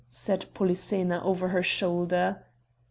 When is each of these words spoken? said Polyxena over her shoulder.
said 0.09 0.47
Polyxena 0.55 1.21
over 1.23 1.49
her 1.49 1.61
shoulder. 1.61 2.43